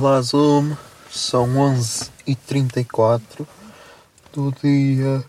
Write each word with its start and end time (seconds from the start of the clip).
Olá 0.00 0.22
Zoom, 0.22 0.76
são 1.10 1.48
11h34 1.56 3.44
do 4.32 4.54
dia 4.62 5.24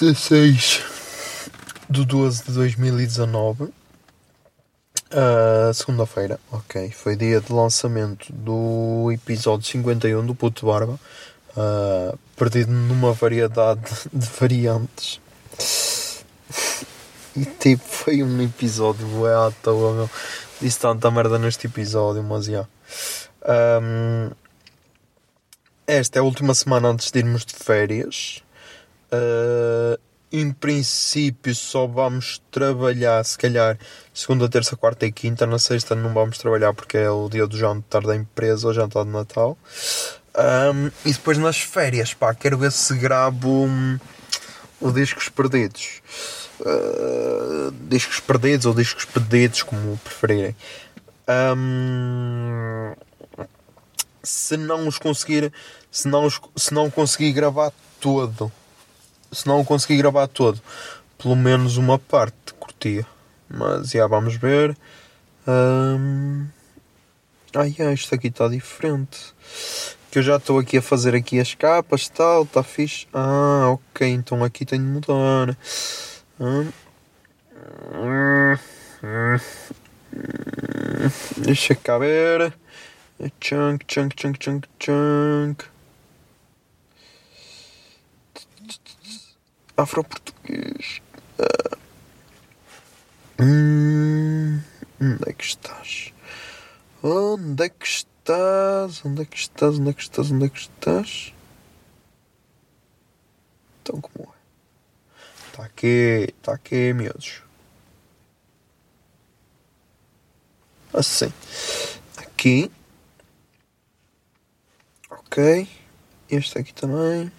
16 0.00 0.82
de 1.88 2.04
12 2.04 2.42
de 2.42 2.50
2019, 2.50 3.72
Ah, 5.12 5.70
segunda-feira, 5.72 6.40
ok, 6.50 6.90
foi 6.90 7.14
dia 7.14 7.40
de 7.40 7.52
lançamento 7.52 8.32
do 8.32 9.12
episódio 9.12 9.64
51 9.64 10.26
do 10.26 10.34
Puto 10.34 10.66
Barba, 10.66 10.98
ah, 11.56 12.16
perdido 12.34 12.72
numa 12.72 13.12
variedade 13.12 13.92
de 14.12 14.26
variantes. 14.26 15.20
E 17.36 17.44
tipo, 17.46 17.84
foi 17.84 18.24
um 18.24 18.42
episódio 18.42 19.06
bué 19.06 19.32
à 19.32 19.52
meu. 19.64 20.10
Disse 20.62 20.78
tanta 20.78 21.10
merda 21.10 21.40
neste 21.40 21.66
episódio, 21.66 22.22
mas 22.22 22.44
já. 22.44 22.68
Ahm, 23.44 24.30
esta 25.84 26.20
é 26.20 26.20
a 26.20 26.22
última 26.22 26.54
semana 26.54 26.86
antes 26.86 27.10
de 27.10 27.18
irmos 27.18 27.44
de 27.44 27.52
férias. 27.52 28.44
Ah, 29.10 29.98
em 30.30 30.52
princípio, 30.52 31.52
só 31.52 31.88
vamos 31.88 32.40
trabalhar, 32.52 33.24
se 33.24 33.36
calhar, 33.36 33.76
segunda, 34.14 34.48
terça, 34.48 34.76
quarta 34.76 35.04
e 35.04 35.10
quinta. 35.10 35.48
Na 35.48 35.58
sexta 35.58 35.96
não 35.96 36.14
vamos 36.14 36.38
trabalhar 36.38 36.72
porque 36.72 36.96
é 36.96 37.10
o 37.10 37.28
dia 37.28 37.44
do 37.44 37.58
jantar 37.58 38.02
da 38.02 38.14
empresa, 38.14 38.68
o 38.68 38.72
jantar 38.72 39.04
de 39.04 39.10
Natal. 39.10 39.58
Ahm, 40.32 40.92
e 41.04 41.12
depois 41.12 41.38
nas 41.38 41.60
férias, 41.60 42.14
pá, 42.14 42.32
quero 42.36 42.56
ver 42.56 42.70
se 42.70 42.96
gravo 42.96 43.64
hum, 43.64 43.98
o 44.80 44.92
Discos 44.92 45.28
Perdidos. 45.28 46.00
Uh, 46.64 47.72
discos 47.88 48.20
perdidos 48.20 48.66
ou 48.66 48.74
discos 48.74 49.04
pedidos, 49.04 49.62
como 49.62 49.96
preferirem. 49.98 50.54
Um, 51.28 52.94
se 54.22 54.56
não 54.56 54.86
os 54.86 54.98
conseguir, 54.98 55.52
se 55.90 56.06
não, 56.06 56.24
os- 56.26 56.40
se 56.56 56.72
não 56.72 56.88
conseguir 56.90 57.32
gravar 57.32 57.72
todo, 58.00 58.50
se 59.32 59.46
não 59.46 59.64
conseguir 59.64 59.96
gravar 59.96 60.28
todo, 60.28 60.60
pelo 61.18 61.34
menos 61.34 61.76
uma 61.76 61.98
parte 61.98 62.54
curtia. 62.60 63.04
Mas 63.48 63.90
já 63.90 64.06
vamos 64.06 64.36
ver. 64.36 64.76
Um, 65.46 66.46
ai, 67.54 67.74
ai, 67.80 67.94
isto 67.94 68.14
aqui 68.14 68.28
está 68.28 68.46
diferente. 68.48 69.18
Que 70.10 70.18
eu 70.18 70.22
já 70.22 70.36
estou 70.36 70.58
aqui 70.58 70.78
a 70.78 70.82
fazer 70.82 71.14
aqui 71.14 71.40
as 71.40 71.54
capas 71.54 72.08
tal, 72.08 72.42
está 72.44 72.62
fixe. 72.62 73.06
Ah, 73.12 73.68
ok, 73.70 74.06
então 74.08 74.44
aqui 74.44 74.64
tenho 74.64 74.82
de 74.84 74.88
mudar. 74.88 75.56
Deixa 81.36 81.76
cá 81.76 81.98
ver. 81.98 82.52
Chunk, 83.40 83.84
chunk, 83.86 84.16
chunk, 84.20 84.38
chunk, 84.42 84.68
chunk. 84.80 85.64
Afro-português. 89.76 91.00
Ah. 91.38 91.78
Hum. 93.40 94.60
Onde 95.00 95.30
é 95.30 95.32
que 95.32 95.44
estás? 95.44 96.12
Onde 97.04 97.64
é 97.64 97.68
que 97.68 97.86
estás? 97.86 99.04
Onde 99.04 99.22
é 99.22 99.24
que 99.24 99.36
estás? 99.36 99.78
Onde 99.78 99.90
é 99.90 99.92
que 99.92 100.02
estás? 100.02 100.30
Onde 100.32 100.46
é 100.46 100.48
que 100.48 100.58
estás? 100.58 101.32
Então 103.80 104.00
como 104.00 104.24
é? 104.24 104.41
Tá 105.52 105.64
aqui, 105.64 106.34
tá 106.42 106.54
aqui, 106.54 106.92
miúdos. 106.94 107.42
Assim. 110.92 111.32
Aqui. 112.16 112.70
Ok. 115.10 115.68
Este 116.30 116.58
aqui 116.58 116.72
também. 116.72 117.30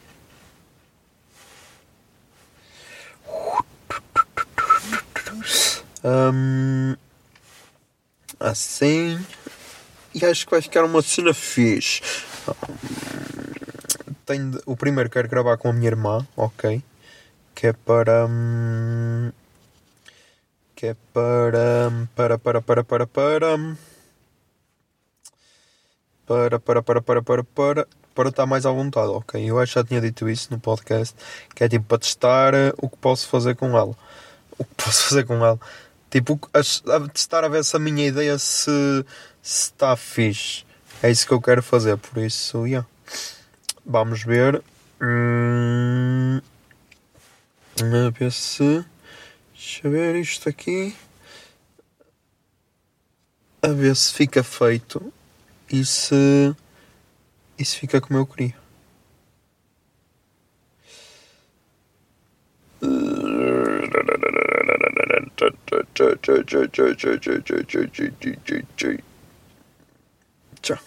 Hum, 6.03 6.95
assim. 8.39 9.25
E 10.13 10.25
acho 10.25 10.45
que 10.45 10.51
vai 10.51 10.61
ficar 10.61 10.83
uma 10.85 11.01
cena 11.01 11.33
fixe. 11.33 12.01
Hum, 12.47 14.13
Tenho 14.25 14.61
o 14.65 14.75
primeiro 14.75 15.09
quero 15.09 15.27
gravar 15.27 15.57
com 15.57 15.69
a 15.69 15.73
minha 15.73 15.87
irmã, 15.87 16.25
ok? 16.37 16.81
Que 17.63 17.67
é 17.67 17.71
para 17.71 18.25
hum, 18.25 19.31
que 20.75 20.87
é 20.87 20.95
para 21.13 21.87
hum, 21.87 22.07
para 22.13 22.37
para 22.37 22.61
para 22.61 22.83
para 22.83 23.07
para 23.07 23.55
hum, 23.55 23.77
para 26.27 26.59
para 26.59 26.83
para 26.83 27.01
para 27.01 27.21
para 27.21 27.43
para 27.45 27.87
para 28.13 28.29
estar 28.29 28.45
mais 28.45 28.65
à 28.65 28.71
vontade, 28.71 29.07
ok? 29.07 29.49
Eu 29.49 29.61
acho 29.61 29.71
que 29.71 29.79
já 29.79 29.85
tinha 29.85 30.01
dito 30.01 30.27
isso 30.27 30.49
no 30.51 30.59
podcast, 30.59 31.15
que 31.55 31.63
é 31.63 31.69
tipo 31.69 31.85
para 31.85 31.99
testar 31.99 32.53
eh, 32.53 32.73
o 32.79 32.89
que 32.89 32.97
posso 32.97 33.29
fazer 33.29 33.55
com 33.55 33.69
ela. 33.77 33.95
O 34.59 34.65
que 34.65 34.75
posso 34.83 35.05
fazer 35.07 35.23
com 35.23 35.35
ela. 35.35 35.57
Tipo, 36.11 36.37
a, 36.53 36.59
a 36.59 37.07
testar 37.07 37.45
a 37.45 37.47
ver 37.47 37.63
se 37.63 37.77
a 37.77 37.79
minha 37.79 38.05
ideia 38.05 38.37
se 38.37 39.05
está 39.41 39.95
fixe. 39.95 40.65
É 41.01 41.09
isso 41.09 41.25
que 41.25 41.33
eu 41.33 41.39
quero 41.41 41.63
fazer, 41.63 41.95
por 41.97 42.21
isso, 42.21 42.67
yeah. 42.67 42.85
Vamos 43.85 44.21
ver. 44.21 44.61
Hum, 45.01 46.41
a 47.81 48.09
ver 48.11 48.31
se. 48.31 48.85
Deixa 49.53 49.89
ver 49.89 50.15
isto 50.15 50.47
aqui. 50.47 50.95
A 53.61 53.69
ver 53.69 53.95
se 53.95 54.13
fica 54.13 54.43
feito 54.43 55.11
e 55.71 55.83
se. 55.85 56.55
E 57.57 57.65
se 57.65 57.77
fica 57.77 58.01
como 58.01 58.19
eu 58.19 58.25
queria. 58.25 58.55
Tchau. 70.61 70.79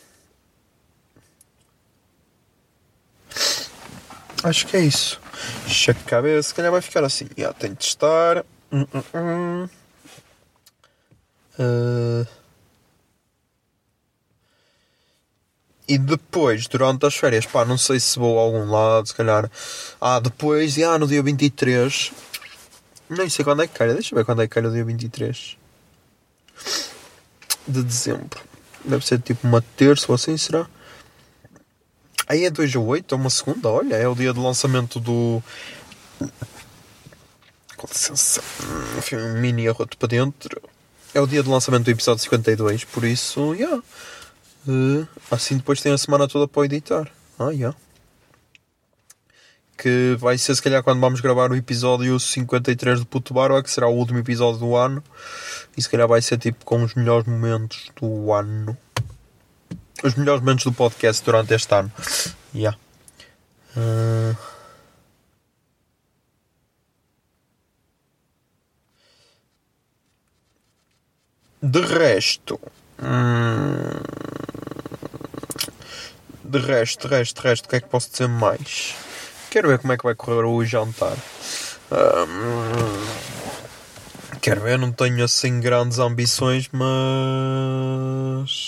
Acho 4.45 4.67
que 4.67 4.77
é 4.77 4.81
isso. 4.81 5.26
Deixa 5.65 5.95
cá 5.95 6.21
ver, 6.21 6.43
se 6.43 6.55
calhar 6.55 6.73
vai 6.73 6.81
ficar 6.81 7.05
assim. 7.05 7.29
Já, 7.37 7.53
tenho 7.53 7.75
de 7.75 7.81
testar. 7.81 8.45
Ah. 11.59 12.27
E 15.89 15.99
depois, 15.99 16.67
durante 16.67 17.07
as 17.07 17.15
férias, 17.15 17.47
pá, 17.47 17.65
não 17.65 17.79
sei 17.79 18.01
se 18.01 18.19
vou 18.19 18.39
a 18.39 18.43
algum 18.43 18.71
lado, 18.71 19.07
se 19.07 19.15
calhar. 19.15 19.51
Ah, 20.01 20.19
depois, 20.19 20.75
já 20.75 20.99
no 20.99 21.07
dia 21.07 21.23
23. 21.23 22.13
Nem 23.09 23.29
sei 23.29 23.45
quando 23.45 23.63
é 23.63 23.69
que 23.69 23.75
calha, 23.75 23.95
deixa 23.95 24.13
eu 24.15 24.19
ver 24.19 24.25
quando 24.25 24.43
é 24.43 24.49
que 24.49 24.55
calha 24.55 24.69
o 24.69 24.73
dia 24.73 24.85
23 24.85 25.57
de 27.67 27.83
dezembro. 27.83 28.41
Deve 28.85 29.05
ser 29.05 29.21
tipo 29.21 29.47
uma 29.47 29.63
terça 29.77 30.07
ou 30.09 30.15
assim, 30.15 30.37
será? 30.37 30.67
Aí 32.29 32.45
é 32.45 32.51
2 32.51 32.75
a 32.75 32.81
8, 32.81 33.15
é 33.15 33.19
uma 33.19 33.31
segunda, 33.31 33.69
olha, 33.69 33.95
é 33.95 34.09
o 34.09 34.15
dia 34.15 34.33
de 34.33 34.41
lançamento 34.41 34.99
do. 34.99 35.43
Com 37.77 37.87
licença. 37.87 38.43
Enfim, 38.99 39.17
um 39.17 39.41
mini 39.41 39.69
arroto 39.69 39.97
para 39.97 40.09
dentro. 40.09 40.61
É 41.15 41.21
o 41.21 41.27
dia 41.27 41.43
de 41.43 41.49
lançamento 41.49 41.85
do 41.85 41.91
episódio 41.91 42.23
52, 42.23 42.85
por 42.85 43.05
isso, 43.05 43.55
yeah. 43.55 43.83
Eh, 44.69 45.07
assim 45.31 45.57
depois 45.57 45.81
tem 45.81 45.93
a 45.93 45.99
semana 45.99 46.27
toda 46.27 46.49
para 46.49 46.65
editar. 46.65 47.09
Ah, 47.39 47.53
já. 47.53 47.75
Que 49.79 50.17
vai 50.19 50.37
ser 50.39 50.55
se 50.55 50.63
calhar 50.63 50.83
quando 50.83 51.01
vamos 51.01 51.21
gravar 51.21 51.51
o 51.51 51.57
episódio 51.57 52.19
53 52.19 53.01
do 53.01 53.07
Puto 53.07 53.33
Barba, 53.33 53.63
que 53.63 53.71
será 53.71 53.89
o 53.89 53.95
último 53.95 54.19
episódio 54.19 54.59
do 54.59 54.75
ano. 54.75 55.03
E 55.77 55.83
se 55.83 55.89
calhar 55.89 56.09
vai 56.09 56.21
ser 56.23 56.39
tipo 56.39 56.65
com 56.65 56.83
os 56.83 56.95
melhores 56.95 57.27
momentos 57.27 57.91
do 58.01 58.33
ano. 58.33 58.77
Os 60.03 60.15
melhores 60.15 60.41
momentos 60.43 60.65
do 60.65 60.73
podcast 60.73 61.25
durante 61.25 61.55
este 61.55 61.75
ano. 61.75 61.91
Já. 62.55 62.75
Eh, 63.77 64.35
De 71.63 71.81
resto. 71.81 72.61
hum, 73.03 74.01
De 76.45 76.59
resto, 76.61 77.09
resto, 77.09 77.41
resto, 77.43 77.67
o 77.67 77.69
que 77.69 77.77
é 77.77 77.81
que 77.81 77.89
posso 77.89 78.11
dizer 78.11 78.29
mais? 78.29 78.95
Quero 79.51 79.69
ver 79.69 79.79
como 79.79 79.93
é 79.93 79.97
que 79.97 80.05
vai 80.05 80.15
correr 80.15 80.45
o 80.47 80.65
jantar. 80.65 81.17
Hum, 81.91 83.07
Quero 84.41 84.61
ver, 84.61 84.79
não 84.79 84.93
tenho 84.93 85.25
assim 85.25 85.59
grandes 85.61 85.99
ambições, 85.99 86.69
mas. 86.73 88.66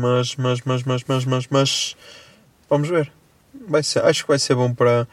Mas, 0.00 0.36
mas, 0.36 0.60
mas, 0.62 0.82
mas, 0.84 1.04
mas, 1.04 1.24
mas, 1.24 1.46
mas. 1.48 1.96
Vamos 2.68 2.88
ver. 2.88 3.12
Vai 3.68 3.82
ser, 3.82 4.04
acho 4.04 4.22
que 4.22 4.28
vai 4.28 4.38
ser 4.38 4.54
bom 4.54 4.72
para, 4.72 5.06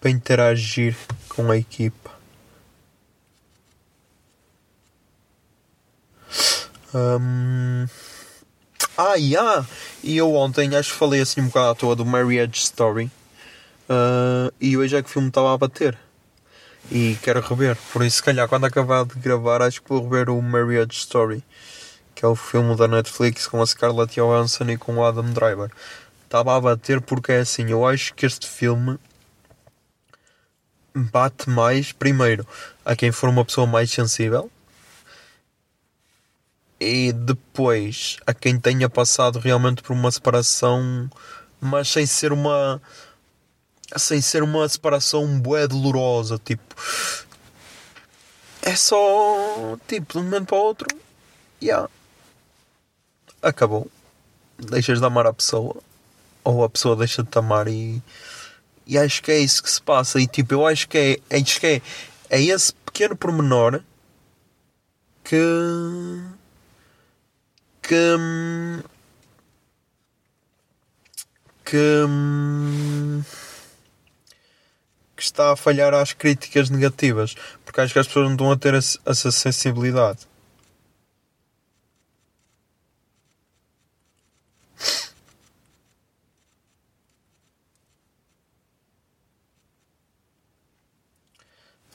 para 0.00 0.10
interagir 0.10 0.96
com 1.28 1.50
a 1.50 1.56
equipa. 1.56 2.10
Hum, 6.94 7.86
Ah, 8.96 9.14
yeah. 9.14 9.64
e 10.02 10.16
eu 10.16 10.34
ontem 10.34 10.74
acho 10.76 10.92
que 10.92 10.98
falei 10.98 11.20
assim 11.20 11.40
um 11.40 11.46
bocado 11.46 11.68
à 11.70 11.74
toa 11.74 11.96
do 11.96 12.04
Marriage 12.04 12.58
Story. 12.60 13.10
Ah, 13.88 14.52
e 14.60 14.76
hoje 14.76 14.96
é 14.96 15.02
que 15.02 15.08
o 15.08 15.12
filme 15.12 15.28
estava 15.28 15.52
a 15.52 15.58
bater. 15.58 15.98
E 16.90 17.16
quero 17.22 17.40
rever. 17.40 17.76
Por 17.92 18.04
isso, 18.04 18.16
se 18.16 18.22
calhar, 18.22 18.48
quando 18.48 18.64
acabar 18.66 19.04
de 19.04 19.14
gravar, 19.14 19.62
acho 19.62 19.82
que 19.82 19.88
vou 19.88 20.02
rever 20.02 20.30
o 20.30 20.40
Marriage 20.42 20.92
Story. 20.92 21.42
Que 22.20 22.26
é 22.26 22.28
o 22.28 22.36
filme 22.36 22.76
da 22.76 22.86
Netflix 22.86 23.46
com 23.46 23.62
a 23.62 23.66
Scarlett 23.66 24.16
Johansson 24.16 24.64
e 24.64 24.76
com 24.76 24.94
o 24.96 25.02
Adam 25.02 25.32
Driver. 25.32 25.70
Estava 26.22 26.54
a 26.54 26.60
bater 26.60 27.00
porque 27.00 27.32
é 27.32 27.38
assim, 27.38 27.70
eu 27.70 27.86
acho 27.86 28.12
que 28.12 28.26
este 28.26 28.46
filme 28.46 28.98
bate 30.94 31.48
mais, 31.48 31.92
primeiro, 31.92 32.46
a 32.84 32.94
quem 32.94 33.10
for 33.10 33.30
uma 33.30 33.42
pessoa 33.42 33.66
mais 33.66 33.90
sensível 33.90 34.50
e 36.78 37.10
depois 37.10 38.18
a 38.26 38.34
quem 38.34 38.60
tenha 38.60 38.90
passado 38.90 39.38
realmente 39.38 39.82
por 39.82 39.94
uma 39.94 40.10
separação, 40.10 41.08
mas 41.58 41.88
sem 41.88 42.04
ser 42.04 42.34
uma 42.34 42.82
sem 43.96 44.20
ser 44.20 44.42
uma 44.42 44.68
separação 44.68 45.40
bué 45.40 45.66
dolorosa, 45.66 46.38
tipo 46.38 46.74
é 48.60 48.76
só 48.76 49.78
tipo 49.88 50.12
de 50.12 50.18
um 50.18 50.24
momento 50.24 50.48
para 50.48 50.58
o 50.58 50.60
outro, 50.60 50.86
yeah. 51.62 51.88
Acabou. 53.42 53.90
Deixas 54.58 55.00
de 55.00 55.06
amar 55.06 55.26
a 55.26 55.32
pessoa 55.32 55.76
ou 56.44 56.64
a 56.64 56.70
pessoa 56.70 56.96
deixa 56.96 57.22
de 57.22 57.30
te 57.30 57.38
amar 57.38 57.68
e 57.68 58.02
e 58.90 58.98
acho 58.98 59.22
que 59.22 59.30
é 59.30 59.38
isso 59.38 59.62
que 59.62 59.70
se 59.70 59.80
passa. 59.80 60.20
E 60.20 60.26
tipo, 60.26 60.52
eu 60.52 60.66
acho 60.66 60.88
que 60.88 61.20
é, 61.30 61.36
acho 61.36 61.60
que 61.60 61.66
é, 61.66 61.82
é 62.28 62.42
esse 62.42 62.74
pequeno 62.74 63.16
pormenor 63.16 63.80
que. 65.22 65.36
que. 67.82 68.16
que. 71.64 72.04
que 75.16 75.22
está 75.22 75.52
a 75.52 75.56
falhar 75.56 75.94
às 75.94 76.12
críticas 76.12 76.68
negativas. 76.68 77.36
Porque 77.64 77.80
acho 77.80 77.92
que 77.92 77.98
as 78.00 78.08
pessoas 78.08 78.26
não 78.26 78.32
estão 78.32 78.50
a 78.50 78.56
ter 78.56 78.74
essa 78.74 79.30
sensibilidade. 79.30 80.29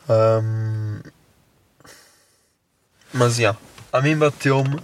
Ahm, 0.08 1.02
Mas, 3.14 3.36
já, 3.38 3.56
a 3.92 4.02
mim 4.02 4.16
bateu-me. 4.18 4.80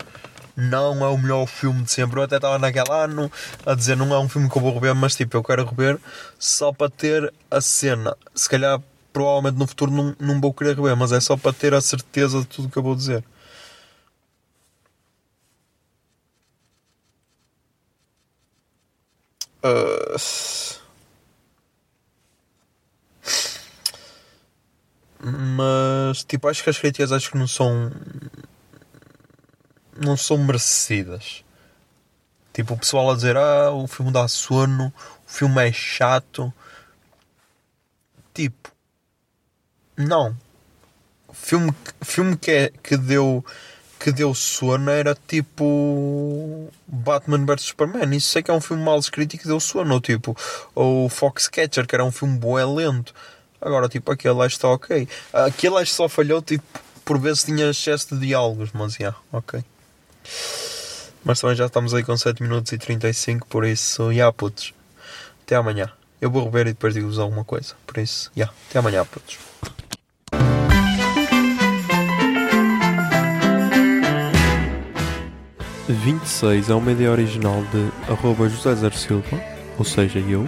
Não 0.55 1.03
é 1.03 1.07
o 1.09 1.17
melhor 1.17 1.47
filme 1.47 1.81
de 1.83 1.91
sempre. 1.91 2.19
Eu 2.19 2.23
até 2.23 2.35
estava 2.35 2.59
naquele 2.59 2.91
ano 2.91 3.31
a 3.65 3.73
dizer 3.73 3.95
não 3.95 4.13
é 4.13 4.19
um 4.19 4.27
filme 4.29 4.49
que 4.49 4.57
eu 4.57 4.61
vou 4.61 4.73
rever, 4.73 4.93
mas 4.93 5.15
tipo, 5.15 5.37
eu 5.37 5.43
quero 5.43 5.65
rever 5.65 5.97
só 6.37 6.71
para 6.73 6.89
ter 6.89 7.33
a 7.49 7.61
cena. 7.61 8.15
Se 8.35 8.49
calhar, 8.49 8.79
provavelmente 9.13 9.57
no 9.57 9.65
futuro 9.67 9.91
não, 9.91 10.15
não 10.19 10.41
vou 10.41 10.53
querer 10.53 10.75
rever, 10.75 10.95
mas 10.95 11.11
é 11.13 11.19
só 11.21 11.37
para 11.37 11.53
ter 11.53 11.73
a 11.73 11.81
certeza 11.81 12.39
de 12.41 12.47
tudo 12.47 12.69
que 12.69 12.77
eu 12.77 12.83
vou 12.83 12.95
dizer. 12.95 13.23
Ah, 19.63 20.15
mas 25.23 26.23
tipo 26.23 26.47
acho 26.47 26.63
que 26.63 26.69
as 26.69 26.79
críticas 26.79 27.11
acho 27.11 27.31
que 27.31 27.37
não 27.37 27.47
são 27.47 27.91
não 29.95 30.17
são 30.17 30.37
merecidas. 30.37 31.43
Tipo 32.53 32.73
o 32.73 32.77
pessoal 32.77 33.11
a 33.11 33.15
dizer 33.15 33.37
ah 33.37 33.71
o 33.71 33.87
filme 33.87 34.11
dá 34.11 34.27
sono 34.27 34.91
o 35.27 35.31
filme 35.31 35.67
é 35.67 35.71
chato. 35.71 36.51
Tipo 38.33 38.71
não. 39.95 40.35
Filme 41.31 41.71
filme 42.01 42.35
que 42.35 42.51
é 42.51 42.69
que 42.81 42.97
deu 42.97 43.45
que 43.99 44.11
deu 44.11 44.33
sono 44.33 44.89
era 44.89 45.15
tipo 45.27 46.67
Batman 46.87 47.45
vs 47.45 47.61
Superman. 47.61 48.15
Isso 48.17 48.29
sei 48.29 48.41
que 48.41 48.49
é 48.49 48.53
um 48.53 48.61
filme 48.61 48.83
mal 48.83 48.97
escrito 48.97 49.35
e 49.35 49.37
que 49.37 49.47
deu 49.47 49.59
sono. 49.59 49.93
Ou 49.93 50.01
tipo 50.01 50.35
ou 50.73 51.07
Foxcatcher 51.09 51.85
que 51.85 51.93
era 51.95 52.03
um 52.03 52.11
filme 52.11 52.39
bué 52.39 52.65
lento 52.65 53.13
Agora, 53.61 53.87
tipo, 53.87 54.11
aquele 54.11 54.41
acho 54.41 54.49
que 54.49 54.57
está 54.57 54.69
ok. 54.69 55.07
Aquele 55.31 55.75
acho 55.75 55.91
que 55.91 55.95
só 55.95 56.09
falhou, 56.09 56.41
tipo, 56.41 56.63
por 57.05 57.19
vezes 57.19 57.43
tinha 57.43 57.69
excesso 57.69 58.15
de 58.15 58.25
diálogos, 58.25 58.71
mas 58.73 58.95
já, 58.95 59.13
ok. 59.31 59.63
Mas 61.23 61.39
também 61.39 61.55
já 61.55 61.67
estamos 61.67 61.93
aí 61.93 62.03
com 62.03 62.17
7 62.17 62.41
minutos 62.41 62.71
e 62.71 62.77
35, 62.79 63.45
por 63.45 63.63
isso, 63.63 64.11
já, 64.11 64.31
putos. 64.33 64.73
Até 65.43 65.55
amanhã. 65.55 65.91
Eu 66.19 66.31
vou 66.31 66.43
rever 66.45 66.67
e 66.67 66.73
depois 66.73 66.95
digo-vos 66.95 67.19
alguma 67.19 67.45
coisa. 67.45 67.75
Por 67.85 67.99
isso, 67.99 68.31
já, 68.35 68.49
até 68.69 68.79
amanhã, 68.79 69.05
putos. 69.05 69.37
De 75.87 75.93
26 75.93 76.69
é 76.69 76.73
uma 76.73 76.91
ideia 76.91 77.11
original 77.11 77.61
de 77.65 78.11
arroba 78.11 78.49
José 78.49 78.75
Silva, 78.91 79.39
ou 79.77 79.85
seja, 79.85 80.19
eu. 80.19 80.47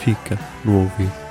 fica 0.00 0.38
no 0.64 0.80
ouvido. 0.80 1.29